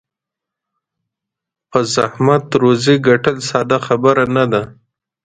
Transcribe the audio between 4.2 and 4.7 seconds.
نه ده.